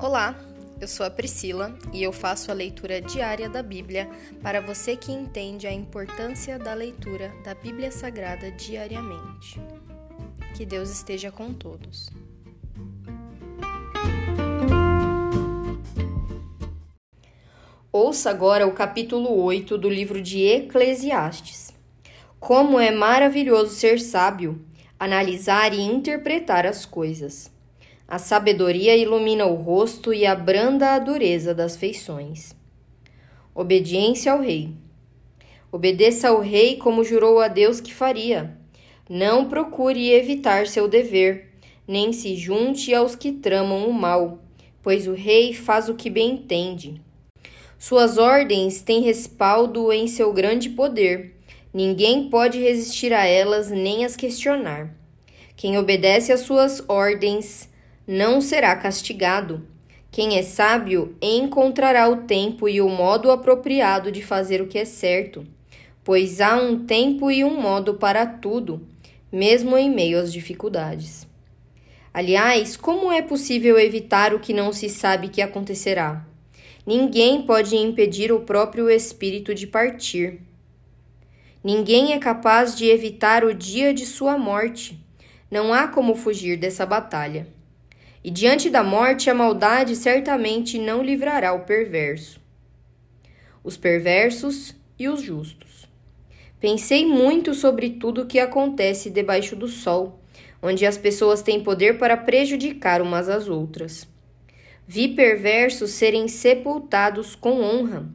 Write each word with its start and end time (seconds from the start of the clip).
Olá, 0.00 0.38
eu 0.80 0.86
sou 0.86 1.04
a 1.04 1.10
Priscila 1.10 1.76
e 1.92 2.04
eu 2.04 2.12
faço 2.12 2.52
a 2.52 2.54
leitura 2.54 3.00
diária 3.00 3.48
da 3.48 3.64
Bíblia 3.64 4.08
para 4.40 4.60
você 4.60 4.94
que 4.94 5.10
entende 5.10 5.66
a 5.66 5.72
importância 5.72 6.56
da 6.56 6.72
leitura 6.72 7.34
da 7.42 7.52
Bíblia 7.52 7.90
Sagrada 7.90 8.48
diariamente. 8.52 9.60
Que 10.56 10.64
Deus 10.64 10.88
esteja 10.88 11.32
com 11.32 11.52
todos. 11.52 12.08
Ouça 17.90 18.30
agora 18.30 18.68
o 18.68 18.72
capítulo 18.72 19.34
8 19.42 19.76
do 19.76 19.90
livro 19.90 20.22
de 20.22 20.44
Eclesiastes. 20.44 21.74
Como 22.38 22.78
é 22.78 22.92
maravilhoso 22.92 23.74
ser 23.74 23.98
sábio, 23.98 24.64
analisar 24.96 25.74
e 25.74 25.80
interpretar 25.80 26.64
as 26.66 26.86
coisas. 26.86 27.57
A 28.10 28.18
sabedoria 28.18 28.96
ilumina 28.96 29.44
o 29.44 29.54
rosto 29.54 30.14
e 30.14 30.24
abranda 30.24 30.94
a 30.94 30.98
dureza 30.98 31.54
das 31.54 31.76
feições. 31.76 32.56
Obediência 33.54 34.32
ao 34.32 34.40
rei. 34.40 34.70
Obedeça 35.70 36.30
ao 36.30 36.40
rei 36.40 36.76
como 36.76 37.04
jurou 37.04 37.38
a 37.38 37.48
Deus 37.48 37.82
que 37.82 37.92
faria. 37.92 38.56
Não 39.10 39.46
procure 39.46 40.10
evitar 40.10 40.66
seu 40.66 40.88
dever, 40.88 41.50
nem 41.86 42.10
se 42.14 42.34
junte 42.34 42.94
aos 42.94 43.14
que 43.14 43.30
tramam 43.30 43.86
o 43.86 43.92
mal, 43.92 44.38
pois 44.82 45.06
o 45.06 45.12
rei 45.12 45.52
faz 45.52 45.90
o 45.90 45.94
que 45.94 46.08
bem 46.08 46.30
entende. 46.30 47.02
Suas 47.78 48.16
ordens 48.16 48.80
têm 48.80 49.02
respaldo 49.02 49.92
em 49.92 50.06
seu 50.06 50.32
grande 50.32 50.70
poder. 50.70 51.34
Ninguém 51.74 52.30
pode 52.30 52.58
resistir 52.58 53.12
a 53.12 53.26
elas 53.26 53.70
nem 53.70 54.06
as 54.06 54.16
questionar. 54.16 54.94
Quem 55.54 55.76
obedece 55.76 56.32
às 56.32 56.40
suas 56.40 56.82
ordens 56.88 57.68
não 58.10 58.40
será 58.40 58.74
castigado. 58.74 59.62
Quem 60.10 60.38
é 60.38 60.42
sábio 60.42 61.14
encontrará 61.20 62.08
o 62.08 62.22
tempo 62.22 62.66
e 62.66 62.80
o 62.80 62.88
modo 62.88 63.30
apropriado 63.30 64.10
de 64.10 64.22
fazer 64.22 64.62
o 64.62 64.66
que 64.66 64.78
é 64.78 64.86
certo, 64.86 65.46
pois 66.02 66.40
há 66.40 66.56
um 66.56 66.86
tempo 66.86 67.30
e 67.30 67.44
um 67.44 67.60
modo 67.60 67.92
para 67.92 68.24
tudo, 68.24 68.80
mesmo 69.30 69.76
em 69.76 69.90
meio 69.90 70.18
às 70.18 70.32
dificuldades. 70.32 71.28
Aliás, 72.14 72.78
como 72.78 73.12
é 73.12 73.20
possível 73.20 73.78
evitar 73.78 74.32
o 74.32 74.40
que 74.40 74.54
não 74.54 74.72
se 74.72 74.88
sabe 74.88 75.28
que 75.28 75.42
acontecerá? 75.42 76.26
Ninguém 76.86 77.42
pode 77.42 77.76
impedir 77.76 78.32
o 78.32 78.40
próprio 78.40 78.88
espírito 78.88 79.54
de 79.54 79.66
partir. 79.66 80.40
Ninguém 81.62 82.14
é 82.14 82.18
capaz 82.18 82.74
de 82.74 82.86
evitar 82.86 83.44
o 83.44 83.52
dia 83.52 83.92
de 83.92 84.06
sua 84.06 84.38
morte. 84.38 84.98
Não 85.50 85.74
há 85.74 85.86
como 85.86 86.14
fugir 86.14 86.56
dessa 86.56 86.86
batalha. 86.86 87.57
E 88.28 88.30
diante 88.30 88.68
da 88.68 88.84
morte, 88.84 89.30
a 89.30 89.34
maldade 89.34 89.96
certamente 89.96 90.78
não 90.78 91.02
livrará 91.02 91.54
o 91.54 91.60
perverso. 91.60 92.38
Os 93.64 93.74
perversos 93.78 94.74
e 94.98 95.08
os 95.08 95.22
justos. 95.22 95.88
Pensei 96.60 97.06
muito 97.06 97.54
sobre 97.54 97.88
tudo 97.88 98.20
o 98.20 98.26
que 98.26 98.38
acontece 98.38 99.08
debaixo 99.08 99.56
do 99.56 99.66
sol, 99.66 100.20
onde 100.62 100.84
as 100.84 100.98
pessoas 100.98 101.40
têm 101.40 101.62
poder 101.62 101.96
para 101.96 102.18
prejudicar 102.18 103.00
umas 103.00 103.30
às 103.30 103.48
outras. 103.48 104.06
Vi 104.86 105.08
perversos 105.08 105.92
serem 105.92 106.28
sepultados 106.28 107.34
com 107.34 107.62
honra. 107.62 108.06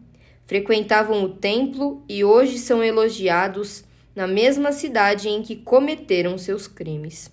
Frequentavam 0.45 1.23
o 1.23 1.29
templo 1.29 2.03
e 2.07 2.23
hoje 2.23 2.59
são 2.59 2.83
elogiados 2.83 3.83
na 4.15 4.27
mesma 4.27 4.71
cidade 4.71 5.27
em 5.27 5.41
que 5.41 5.55
cometeram 5.55 6.37
seus 6.37 6.67
crimes. 6.67 7.31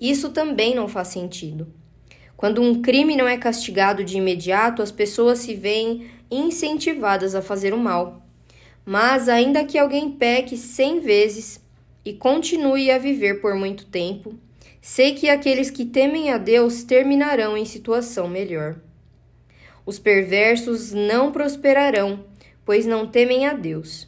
Isso 0.00 0.30
também 0.30 0.74
não 0.74 0.88
faz 0.88 1.08
sentido. 1.08 1.66
Quando 2.36 2.60
um 2.60 2.82
crime 2.82 3.16
não 3.16 3.26
é 3.26 3.38
castigado 3.38 4.04
de 4.04 4.18
imediato, 4.18 4.82
as 4.82 4.92
pessoas 4.92 5.38
se 5.38 5.54
veem 5.54 6.10
incentivadas 6.30 7.34
a 7.34 7.40
fazer 7.40 7.72
o 7.72 7.78
mal. 7.78 8.26
Mas, 8.84 9.28
ainda 9.28 9.64
que 9.64 9.78
alguém 9.78 10.10
peque 10.10 10.56
cem 10.56 11.00
vezes 11.00 11.60
e 12.04 12.12
continue 12.12 12.90
a 12.90 12.98
viver 12.98 13.40
por 13.40 13.54
muito 13.54 13.86
tempo, 13.86 14.34
sei 14.80 15.14
que 15.14 15.28
aqueles 15.28 15.70
que 15.70 15.84
temem 15.84 16.30
a 16.30 16.38
Deus 16.38 16.84
terminarão 16.84 17.56
em 17.56 17.64
situação 17.64 18.28
melhor. 18.28 18.76
Os 19.84 19.98
perversos 19.98 20.92
não 20.92 21.32
prosperarão, 21.32 22.24
pois 22.64 22.84
não 22.84 23.06
temem 23.06 23.46
a 23.46 23.54
Deus. 23.54 24.06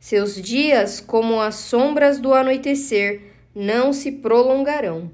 Seus 0.00 0.40
dias, 0.40 1.00
como 1.00 1.40
as 1.40 1.56
sombras 1.56 2.18
do 2.18 2.32
anoitecer, 2.32 3.22
não 3.54 3.92
se 3.92 4.12
prolongarão. 4.12 5.10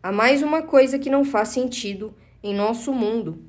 Há 0.00 0.12
mais 0.12 0.42
uma 0.42 0.62
coisa 0.62 0.98
que 0.98 1.10
não 1.10 1.24
faz 1.24 1.48
sentido 1.48 2.14
em 2.42 2.54
nosso 2.54 2.92
mundo. 2.92 3.42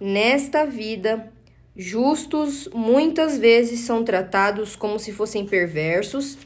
Nesta 0.00 0.64
vida, 0.64 1.30
justos 1.76 2.66
muitas 2.72 3.36
vezes 3.36 3.80
são 3.80 4.02
tratados 4.02 4.74
como 4.74 4.98
se 4.98 5.12
fossem 5.12 5.44
perversos 5.44 6.38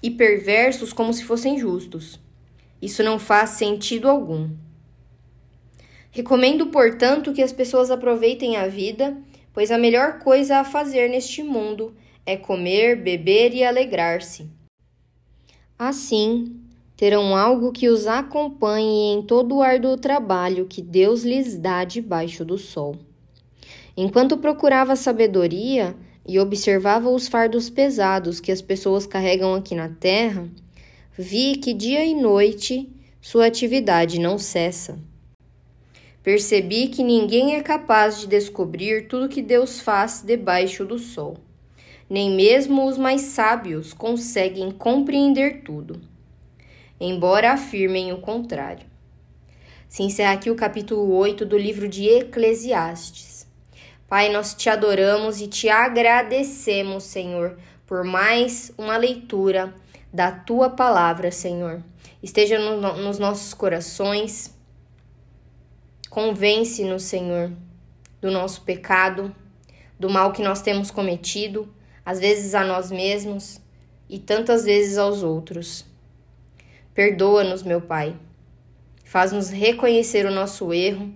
e 0.00 0.10
perversos 0.10 0.92
como 0.92 1.12
se 1.12 1.24
fossem 1.24 1.58
justos. 1.58 2.20
Isso 2.80 3.02
não 3.02 3.18
faz 3.18 3.50
sentido 3.50 4.08
algum. 4.08 4.50
Recomendo, 6.12 6.68
portanto, 6.68 7.32
que 7.32 7.42
as 7.42 7.52
pessoas 7.52 7.90
aproveitem 7.90 8.56
a 8.56 8.68
vida, 8.68 9.16
pois 9.52 9.70
a 9.72 9.78
melhor 9.78 10.20
coisa 10.20 10.58
a 10.58 10.64
fazer 10.64 11.10
neste 11.10 11.42
mundo 11.42 11.94
é 12.24 12.36
comer, 12.36 12.96
beber 12.96 13.52
e 13.52 13.64
alegrar-se. 13.64 14.48
Assim, 15.78 16.65
terão 16.96 17.36
algo 17.36 17.72
que 17.72 17.88
os 17.88 18.06
acompanhe 18.06 19.12
em 19.12 19.22
todo 19.22 19.56
o 19.56 19.62
árduo 19.62 19.98
trabalho 19.98 20.64
que 20.64 20.80
Deus 20.80 21.22
lhes 21.22 21.58
dá 21.58 21.84
debaixo 21.84 22.44
do 22.44 22.56
sol. 22.56 22.96
Enquanto 23.94 24.38
procurava 24.38 24.96
sabedoria 24.96 25.94
e 26.26 26.38
observava 26.38 27.10
os 27.10 27.28
fardos 27.28 27.68
pesados 27.68 28.40
que 28.40 28.50
as 28.50 28.62
pessoas 28.62 29.06
carregam 29.06 29.54
aqui 29.54 29.74
na 29.74 29.90
terra, 29.90 30.48
vi 31.16 31.56
que 31.56 31.74
dia 31.74 32.04
e 32.04 32.14
noite 32.14 32.90
sua 33.20 33.46
atividade 33.46 34.18
não 34.18 34.38
cessa. 34.38 34.98
Percebi 36.22 36.88
que 36.88 37.04
ninguém 37.04 37.54
é 37.54 37.62
capaz 37.62 38.18
de 38.20 38.26
descobrir 38.26 39.06
tudo 39.06 39.28
que 39.28 39.42
Deus 39.42 39.80
faz 39.80 40.22
debaixo 40.26 40.84
do 40.84 40.98
sol. 40.98 41.36
Nem 42.08 42.34
mesmo 42.34 42.86
os 42.86 42.96
mais 42.96 43.20
sábios 43.20 43.92
conseguem 43.92 44.70
compreender 44.70 45.62
tudo 45.62 46.00
embora 47.00 47.52
afirmem 47.52 48.12
o 48.12 48.18
contrário. 48.18 48.86
Se 49.88 50.02
encerra 50.02 50.32
aqui 50.32 50.50
o 50.50 50.56
capítulo 50.56 51.14
8 51.14 51.46
do 51.46 51.56
livro 51.56 51.88
de 51.88 52.08
Eclesiastes. 52.08 53.46
Pai, 54.08 54.28
nós 54.30 54.54
te 54.54 54.68
adoramos 54.68 55.40
e 55.40 55.48
te 55.48 55.68
agradecemos, 55.68 57.04
Senhor, 57.04 57.58
por 57.86 58.04
mais 58.04 58.72
uma 58.76 58.96
leitura 58.96 59.74
da 60.12 60.30
tua 60.30 60.70
palavra, 60.70 61.30
Senhor. 61.30 61.82
Esteja 62.22 62.58
no, 62.58 62.96
nos 62.96 63.18
nossos 63.18 63.52
corações. 63.52 64.56
Convence-nos, 66.08 67.02
Senhor, 67.02 67.52
do 68.20 68.30
nosso 68.30 68.62
pecado, 68.62 69.34
do 69.98 70.08
mal 70.08 70.32
que 70.32 70.42
nós 70.42 70.62
temos 70.62 70.90
cometido, 70.90 71.72
às 72.04 72.18
vezes 72.18 72.54
a 72.54 72.64
nós 72.64 72.90
mesmos 72.90 73.60
e 74.08 74.18
tantas 74.18 74.64
vezes 74.64 74.98
aos 74.98 75.22
outros. 75.22 75.84
Perdoa-nos, 76.96 77.62
meu 77.62 77.82
Pai. 77.82 78.16
Faz-nos 79.04 79.50
reconhecer 79.50 80.24
o 80.24 80.30
nosso 80.30 80.72
erro, 80.72 81.12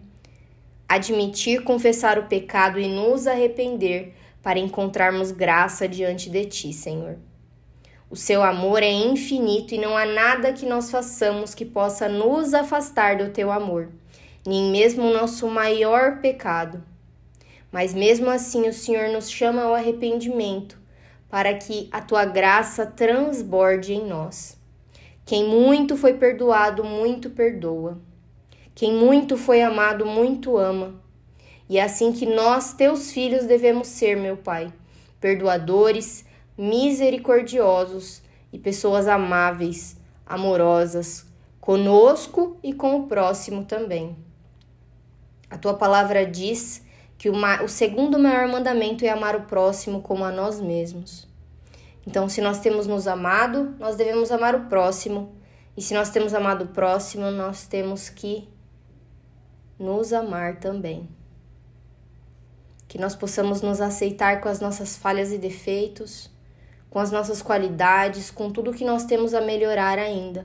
admitir, 0.86 1.64
confessar 1.64 2.18
o 2.18 2.26
pecado 2.26 2.78
e 2.78 2.86
nos 2.86 3.26
arrepender 3.26 4.12
para 4.42 4.58
encontrarmos 4.58 5.32
graça 5.32 5.88
diante 5.88 6.28
de 6.28 6.44
Ti, 6.44 6.70
Senhor. 6.74 7.16
O 8.10 8.14
seu 8.14 8.42
amor 8.42 8.82
é 8.82 8.91
infinito 8.91 9.74
e 9.74 9.78
não 9.78 9.96
há 9.96 10.04
nada 10.04 10.52
que 10.52 10.66
nós 10.66 10.91
façamos 10.91 11.54
que 11.54 11.64
possa 11.64 12.10
nos 12.10 12.52
afastar 12.52 13.16
do 13.16 13.30
teu 13.30 13.50
amor, 13.50 13.88
nem 14.47 14.71
mesmo 14.71 15.04
o 15.04 15.15
nosso 15.15 15.48
maior 15.48 16.21
pecado. 16.21 16.84
Mas 17.72 17.94
mesmo 17.94 18.28
assim, 18.28 18.68
o 18.68 18.74
Senhor 18.74 19.09
nos 19.09 19.30
chama 19.30 19.62
ao 19.62 19.74
arrependimento, 19.74 20.78
para 21.30 21.54
que 21.54 21.88
a 21.91 22.03
tua 22.03 22.26
graça 22.26 22.84
transborde 22.84 23.94
em 23.94 24.06
nós. 24.06 24.59
Quem 25.30 25.44
muito 25.44 25.97
foi 25.97 26.15
perdoado, 26.15 26.82
muito 26.82 27.30
perdoa. 27.30 28.00
Quem 28.74 28.92
muito 28.92 29.36
foi 29.36 29.62
amado, 29.62 30.04
muito 30.04 30.59
ama. 30.59 31.00
E 31.68 31.78
é 31.78 31.84
assim 31.84 32.10
que 32.10 32.27
nós, 32.27 32.72
teus 32.72 33.12
filhos, 33.12 33.47
devemos 33.47 33.86
ser, 33.86 34.16
meu 34.16 34.36
Pai, 34.36 34.72
perdoadores, 35.21 36.24
misericordiosos 36.59 38.22
e 38.53 38.59
pessoas 38.59 39.06
amáveis, 39.06 39.97
amorosas, 40.27 41.24
conosco 41.60 42.56
e 42.60 42.72
com 42.72 42.97
o 42.97 43.06
próximo 43.06 43.65
também. 43.65 44.16
A 45.48 45.56
tua 45.56 45.74
palavra 45.74 46.26
diz 46.26 46.84
que 47.16 47.30
o, 47.30 47.34
o 47.62 47.68
segundo 47.68 48.18
maior 48.18 48.48
mandamento 48.48 49.04
é 49.04 49.10
amar 49.10 49.36
o 49.36 49.42
próximo 49.42 50.03
como 50.03 50.24
a 50.24 50.33
nós 50.33 50.60
mesmos. 50.60 51.29
Então, 52.10 52.28
se 52.28 52.41
nós 52.41 52.59
temos 52.59 52.89
nos 52.89 53.07
amado, 53.07 53.77
nós 53.78 53.95
devemos 53.95 54.33
amar 54.33 54.57
o 54.57 54.65
próximo. 54.65 55.33
E 55.77 55.80
se 55.80 55.95
nós 55.95 56.10
temos 56.10 56.34
amado 56.34 56.65
o 56.65 56.66
próximo, 56.66 57.30
nós 57.30 57.68
temos 57.68 58.09
que 58.09 58.48
nos 59.78 60.12
amar 60.12 60.57
também. 60.57 61.09
Que 62.89 62.98
nós 62.98 63.15
possamos 63.15 63.62
nos 63.62 63.80
aceitar 63.80 64.41
com 64.41 64.48
as 64.48 64.59
nossas 64.59 64.97
falhas 64.97 65.30
e 65.30 65.39
defeitos, 65.39 66.28
com 66.91 66.98
as 66.98 67.12
nossas 67.12 67.41
qualidades, 67.41 68.28
com 68.28 68.51
tudo 68.51 68.72
que 68.72 68.84
nós 68.84 69.04
temos 69.04 69.33
a 69.33 69.41
melhorar 69.41 69.97
ainda, 69.97 70.45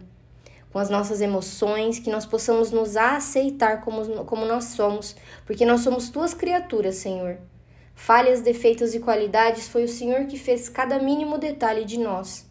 com 0.71 0.77
as 0.77 0.91
nossas 0.91 1.19
emoções, 1.19 1.97
que 1.97 2.11
nós 2.11 2.27
possamos 2.27 2.69
nos 2.69 2.95
aceitar 2.95 3.81
como, 3.81 4.23
como 4.25 4.45
nós 4.45 4.65
somos, 4.65 5.15
porque 5.47 5.65
nós 5.65 5.81
somos 5.81 6.09
tuas 6.11 6.31
criaturas, 6.31 6.97
Senhor. 6.97 7.39
Falhas, 7.95 8.41
defeitos 8.41 8.93
e 8.93 8.99
qualidades 8.99 9.67
foi 9.67 9.85
o 9.85 9.89
Senhor 9.89 10.25
que 10.25 10.37
fez 10.37 10.69
cada 10.69 10.99
mínimo 10.99 11.37
detalhe 11.37 11.85
de 11.85 11.97
nós. 11.97 12.45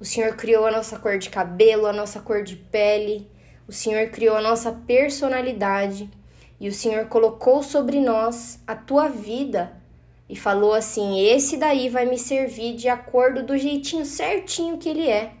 O 0.00 0.04
Senhor 0.04 0.34
criou 0.34 0.66
a 0.66 0.72
nossa 0.72 0.98
cor 0.98 1.18
de 1.18 1.30
cabelo, 1.30 1.86
a 1.86 1.92
nossa 1.92 2.18
cor 2.20 2.42
de 2.42 2.56
pele, 2.56 3.30
o 3.68 3.72
Senhor 3.72 4.08
criou 4.08 4.34
a 4.34 4.40
nossa 4.40 4.72
personalidade 4.72 6.10
e 6.58 6.68
o 6.68 6.72
Senhor 6.72 7.06
colocou 7.06 7.62
sobre 7.62 8.00
nós 8.00 8.60
a 8.66 8.74
tua 8.74 9.08
vida 9.08 9.80
e 10.28 10.34
falou 10.34 10.72
assim: 10.72 11.20
Esse 11.20 11.56
daí 11.56 11.88
vai 11.88 12.06
me 12.06 12.18
servir 12.18 12.74
de 12.74 12.88
acordo 12.88 13.42
do 13.42 13.56
jeitinho 13.56 14.04
certinho 14.04 14.78
que 14.78 14.88
ele 14.88 15.08
é. 15.08 15.32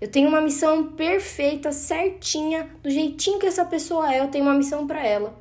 Eu 0.00 0.10
tenho 0.10 0.28
uma 0.28 0.40
missão 0.40 0.92
perfeita, 0.92 1.72
certinha, 1.72 2.68
do 2.82 2.90
jeitinho 2.90 3.38
que 3.38 3.46
essa 3.46 3.64
pessoa 3.64 4.12
é, 4.12 4.20
eu 4.20 4.28
tenho 4.28 4.44
uma 4.44 4.54
missão 4.54 4.86
para 4.86 5.06
ela. 5.06 5.34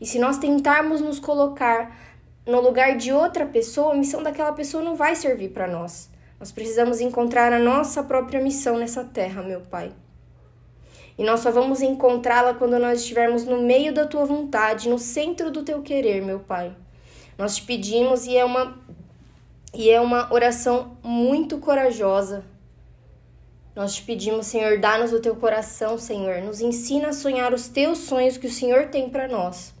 E 0.00 0.06
se 0.06 0.18
nós 0.18 0.38
tentarmos 0.38 1.00
nos 1.00 1.18
colocar 1.18 1.96
no 2.46 2.60
lugar 2.60 2.96
de 2.96 3.12
outra 3.12 3.46
pessoa, 3.46 3.92
a 3.92 3.96
missão 3.96 4.22
daquela 4.22 4.52
pessoa 4.52 4.82
não 4.82 4.94
vai 4.94 5.14
servir 5.14 5.50
para 5.50 5.66
nós. 5.66 6.10
Nós 6.38 6.52
precisamos 6.52 7.00
encontrar 7.00 7.52
a 7.52 7.58
nossa 7.58 8.02
própria 8.02 8.40
missão 8.40 8.76
nessa 8.76 9.02
terra, 9.02 9.42
meu 9.42 9.62
Pai. 9.62 9.92
E 11.16 11.24
nós 11.24 11.40
só 11.40 11.50
vamos 11.50 11.80
encontrá-la 11.80 12.54
quando 12.54 12.78
nós 12.78 13.00
estivermos 13.00 13.44
no 13.44 13.62
meio 13.62 13.94
da 13.94 14.06
tua 14.06 14.24
vontade, 14.24 14.88
no 14.88 14.98
centro 14.98 15.50
do 15.50 15.62
teu 15.62 15.80
querer, 15.80 16.20
meu 16.20 16.40
Pai. 16.40 16.76
Nós 17.38 17.56
te 17.56 17.62
pedimos 17.62 18.26
e 18.26 18.36
é 18.36 18.44
uma 18.44 18.78
e 19.72 19.90
é 19.90 20.00
uma 20.00 20.32
oração 20.32 20.96
muito 21.02 21.58
corajosa. 21.58 22.44
Nós 23.74 23.96
te 23.96 24.02
pedimos, 24.02 24.46
Senhor, 24.46 24.78
dá-nos 24.78 25.12
o 25.12 25.20
teu 25.20 25.34
coração, 25.34 25.98
Senhor. 25.98 26.42
Nos 26.42 26.60
ensina 26.60 27.08
a 27.08 27.12
sonhar 27.12 27.52
os 27.52 27.66
teus 27.66 27.98
sonhos 27.98 28.36
que 28.36 28.46
o 28.46 28.52
Senhor 28.52 28.86
tem 28.86 29.10
para 29.10 29.26
nós. 29.26 29.74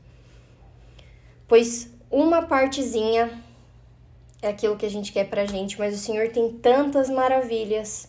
Pois 1.46 1.93
uma 2.14 2.42
partezinha 2.42 3.42
é 4.40 4.48
aquilo 4.48 4.76
que 4.76 4.86
a 4.86 4.90
gente 4.90 5.12
quer 5.12 5.28
pra 5.28 5.46
gente, 5.46 5.78
mas 5.78 5.94
o 5.94 5.98
Senhor 5.98 6.28
tem 6.28 6.52
tantas 6.52 7.10
maravilhas 7.10 8.08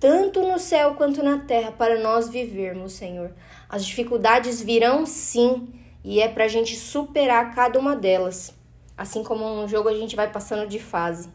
tanto 0.00 0.40
no 0.40 0.58
céu 0.58 0.94
quanto 0.94 1.22
na 1.22 1.40
terra, 1.40 1.70
para 1.72 2.00
nós 2.00 2.30
vivermos, 2.30 2.94
Senhor. 2.94 3.32
As 3.68 3.84
dificuldades 3.84 4.62
virão 4.62 5.04
sim, 5.04 5.68
e 6.02 6.22
é 6.22 6.28
para 6.28 6.44
a 6.44 6.48
gente 6.48 6.74
superar 6.74 7.54
cada 7.54 7.78
uma 7.78 7.94
delas. 7.94 8.54
Assim 8.96 9.22
como 9.22 9.44
no 9.44 9.68
jogo 9.68 9.90
a 9.90 9.94
gente 9.94 10.16
vai 10.16 10.32
passando 10.32 10.66
de 10.66 10.78
fase. 10.78 11.28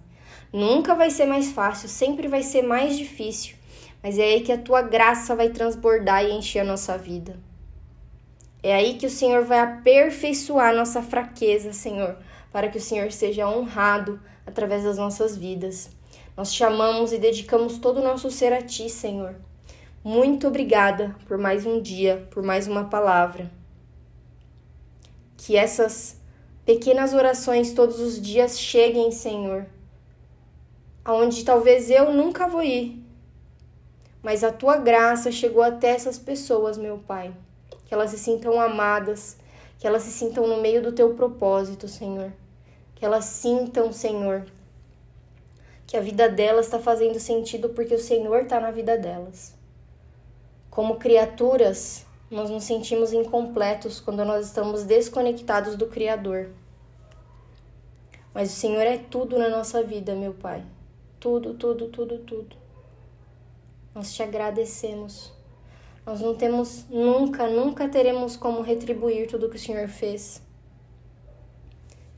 Nunca 0.51 0.95
vai 0.95 1.11
ser 1.11 1.27
mais 1.27 1.51
fácil, 1.51 1.87
sempre 1.87 2.27
vai 2.27 2.41
ser 2.41 2.63
mais 2.63 2.97
difícil, 2.97 3.55
mas 4.01 4.17
é 4.17 4.23
aí 4.23 4.41
que 4.41 4.51
a 4.51 4.57
tua 4.57 4.81
graça 4.81 5.35
vai 5.35 5.49
transbordar 5.49 6.25
e 6.25 6.31
encher 6.31 6.61
a 6.61 6.63
nossa 6.63 6.97
vida. 6.97 7.39
É 8.65 8.73
aí 8.73 8.95
que 8.95 9.05
o 9.05 9.11
Senhor 9.11 9.45
vai 9.45 9.59
aperfeiçoar 9.59 10.73
nossa 10.73 10.99
fraqueza, 10.99 11.71
Senhor, 11.71 12.17
para 12.51 12.67
que 12.67 12.79
o 12.79 12.81
Senhor 12.81 13.11
seja 13.11 13.47
honrado 13.47 14.19
através 14.43 14.83
das 14.83 14.97
nossas 14.97 15.37
vidas. 15.37 15.91
Nós 16.35 16.51
te 16.51 16.63
amamos 16.63 17.13
e 17.13 17.19
dedicamos 17.19 17.77
todo 17.77 17.99
o 17.99 18.03
nosso 18.03 18.31
ser 18.31 18.51
a 18.51 18.63
Ti, 18.63 18.89
Senhor. 18.89 19.35
Muito 20.03 20.47
obrigada 20.47 21.15
por 21.27 21.37
mais 21.37 21.63
um 21.63 21.79
dia, 21.79 22.27
por 22.31 22.41
mais 22.41 22.65
uma 22.65 22.85
palavra. 22.85 23.51
Que 25.37 25.55
essas 25.55 26.19
pequenas 26.65 27.13
orações 27.13 27.71
todos 27.71 27.99
os 27.99 28.19
dias 28.19 28.59
cheguem, 28.59 29.11
Senhor, 29.11 29.67
aonde 31.03 31.45
talvez 31.45 31.91
eu 31.91 32.11
nunca 32.11 32.47
vou 32.47 32.63
ir, 32.63 32.99
mas 34.23 34.43
a 34.43 34.51
tua 34.51 34.77
graça 34.77 35.31
chegou 35.31 35.61
até 35.61 35.89
essas 35.89 36.17
pessoas, 36.17 36.79
meu 36.79 36.97
Pai. 36.97 37.31
Que 37.85 37.93
elas 37.93 38.11
se 38.11 38.17
sintam 38.17 38.59
amadas, 38.59 39.37
que 39.79 39.87
elas 39.87 40.03
se 40.03 40.11
sintam 40.11 40.47
no 40.47 40.61
meio 40.61 40.81
do 40.81 40.91
teu 40.91 41.13
propósito, 41.13 41.87
Senhor. 41.87 42.31
Que 42.95 43.05
elas 43.05 43.25
sintam, 43.25 43.91
Senhor, 43.91 44.45
que 45.85 45.97
a 45.97 46.01
vida 46.01 46.27
delas 46.27 46.65
está 46.65 46.79
fazendo 46.79 47.19
sentido 47.19 47.69
porque 47.69 47.93
o 47.93 47.99
Senhor 47.99 48.43
está 48.43 48.59
na 48.59 48.71
vida 48.71 48.97
delas. 48.97 49.53
Como 50.69 50.97
criaturas, 50.97 52.05
nós 52.29 52.49
nos 52.49 52.63
sentimos 52.63 53.13
incompletos 53.13 53.99
quando 53.99 54.25
nós 54.25 54.47
estamos 54.47 54.83
desconectados 54.83 55.75
do 55.75 55.87
Criador. 55.87 56.49
Mas 58.33 58.51
o 58.51 58.55
Senhor 58.55 58.81
é 58.81 58.97
tudo 58.97 59.37
na 59.37 59.47
nossa 59.47 59.83
vida, 59.83 60.15
meu 60.15 60.33
Pai. 60.33 60.65
Tudo, 61.19 61.53
tudo, 61.53 61.87
tudo, 61.87 62.17
tudo. 62.19 62.55
Nós 63.93 64.13
te 64.13 64.21
agradecemos. 64.21 65.34
Nós 66.05 66.21
não 66.21 66.35
temos 66.35 66.85
nunca, 66.89 67.47
nunca 67.47 67.89
teremos 67.89 68.37
como 68.37 68.61
retribuir 68.61 69.27
tudo 69.27 69.49
que 69.49 69.55
o 69.55 69.59
Senhor 69.59 69.87
fez. 69.87 70.41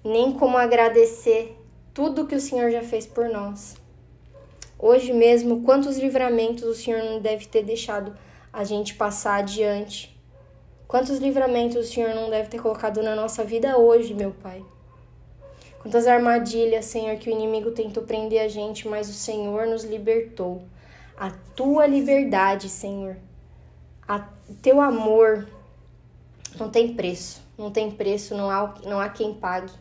Nem 0.03 0.33
como 0.33 0.57
agradecer 0.57 1.57
tudo 1.93 2.27
que 2.27 2.35
o 2.35 2.41
Senhor 2.41 2.69
já 2.69 2.83
fez 2.83 3.07
por 3.07 3.29
nós. 3.29 3.77
Hoje 4.77 5.13
mesmo, 5.13 5.63
quantos 5.63 5.97
livramentos 5.97 6.63
o 6.63 6.75
Senhor 6.75 7.01
não 7.01 7.19
deve 7.19 7.45
ter 7.47 7.63
deixado 7.63 8.13
a 8.51 8.63
gente 8.63 8.93
passar 8.93 9.39
adiante? 9.39 10.15
Quantos 10.87 11.17
livramentos 11.17 11.77
o 11.77 11.89
Senhor 11.89 12.13
não 12.13 12.29
deve 12.29 12.49
ter 12.49 12.61
colocado 12.61 13.01
na 13.01 13.15
nossa 13.15 13.43
vida 13.43 13.77
hoje, 13.77 14.13
meu 14.13 14.31
Pai? 14.31 14.63
Quantas 15.81 16.07
armadilhas, 16.07 16.85
Senhor, 16.85 17.17
que 17.17 17.29
o 17.29 17.31
inimigo 17.31 17.71
tentou 17.71 18.03
prender 18.03 18.41
a 18.41 18.47
gente, 18.47 18.87
mas 18.87 19.09
o 19.09 19.13
Senhor 19.13 19.65
nos 19.65 19.83
libertou. 19.83 20.61
A 21.15 21.31
tua 21.55 21.87
liberdade, 21.87 22.69
Senhor, 22.69 23.17
a 24.07 24.19
teu 24.61 24.79
amor 24.79 25.47
não 26.59 26.69
tem 26.69 26.95
preço, 26.95 27.41
não 27.57 27.71
tem 27.71 27.91
preço, 27.91 28.35
não 28.35 28.49
há, 28.49 28.73
não 28.85 28.99
há 28.99 29.09
quem 29.09 29.33
pague. 29.33 29.73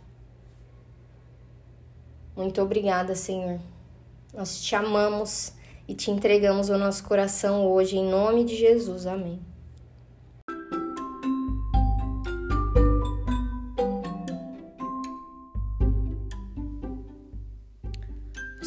Muito 2.35 2.61
obrigada, 2.61 3.15
Senhor. 3.15 3.59
Nós 4.35 4.61
te 4.63 4.75
amamos 4.75 5.53
e 5.89 5.95
te 5.95 6.11
entregamos 6.11 6.69
o 6.69 6.77
nosso 6.77 7.05
coração 7.05 7.67
hoje, 7.67 7.97
em 7.97 8.09
nome 8.09 8.45
de 8.45 8.57
Jesus. 8.57 9.07
Amém. 9.07 9.41